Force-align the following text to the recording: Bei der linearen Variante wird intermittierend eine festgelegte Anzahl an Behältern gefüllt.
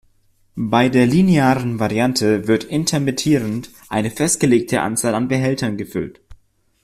Bei 0.55 0.89
der 0.89 1.05
linearen 1.05 1.77
Variante 1.79 2.47
wird 2.47 2.63
intermittierend 2.63 3.69
eine 3.87 4.09
festgelegte 4.09 4.81
Anzahl 4.81 5.13
an 5.13 5.27
Behältern 5.27 5.77
gefüllt. 5.77 6.19